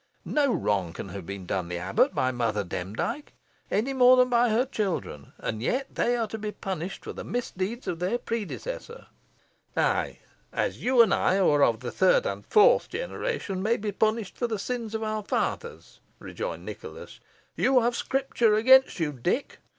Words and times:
No 0.25 0.51
wrong 0.51 0.93
can 0.93 1.09
have 1.09 1.27
been 1.27 1.45
done 1.45 1.67
the 1.67 1.77
abbot 1.77 2.15
by 2.15 2.31
Mother 2.31 2.63
Demdike, 2.63 3.33
any 3.69 3.93
more 3.93 4.17
than 4.17 4.29
by 4.29 4.49
her 4.49 4.65
children, 4.65 5.33
and 5.37 5.61
yet 5.61 5.93
they 5.93 6.17
are 6.17 6.25
to 6.29 6.39
be 6.39 6.51
punished 6.51 7.03
for 7.03 7.13
the 7.13 7.23
misdeeds 7.23 7.87
of 7.87 7.99
their 7.99 8.17
predecessor." 8.17 9.05
"Ay, 9.77 10.17
just 10.17 10.33
as 10.53 10.81
you 10.83 11.03
and 11.03 11.13
I, 11.13 11.37
who 11.37 11.47
are 11.51 11.61
of 11.63 11.81
the 11.81 11.91
third 11.91 12.25
and 12.25 12.43
fourth 12.47 12.89
generation, 12.89 13.61
may 13.61 13.77
be 13.77 13.91
punished 13.91 14.39
for 14.39 14.47
the 14.47 14.57
sins 14.57 14.95
of 14.95 15.03
our 15.03 15.21
fathers," 15.21 15.99
rejoined 16.17 16.65
Nicholas. 16.65 17.19
"You 17.55 17.81
have 17.81 17.95
Scripture 17.95 18.55
against 18.55 18.99
you, 18.99 19.11
Dick. 19.13 19.59